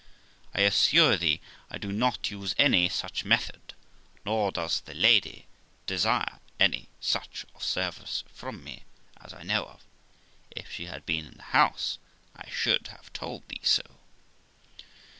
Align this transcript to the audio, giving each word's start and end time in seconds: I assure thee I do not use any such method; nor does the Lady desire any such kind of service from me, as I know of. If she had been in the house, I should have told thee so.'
I 0.55 0.61
assure 0.61 1.15
thee 1.15 1.41
I 1.69 1.77
do 1.77 1.91
not 1.91 2.31
use 2.31 2.55
any 2.57 2.89
such 2.89 3.23
method; 3.23 3.75
nor 4.25 4.51
does 4.51 4.81
the 4.81 4.95
Lady 4.95 5.45
desire 5.85 6.39
any 6.59 6.89
such 6.99 7.43
kind 7.45 7.49
of 7.55 7.63
service 7.63 8.23
from 8.33 8.63
me, 8.63 8.85
as 9.23 9.31
I 9.31 9.43
know 9.43 9.65
of. 9.65 9.81
If 10.49 10.71
she 10.71 10.85
had 10.87 11.05
been 11.05 11.27
in 11.27 11.37
the 11.37 11.43
house, 11.53 11.99
I 12.35 12.49
should 12.49 12.87
have 12.87 13.13
told 13.13 13.47
thee 13.47 13.61
so.' 13.61 13.99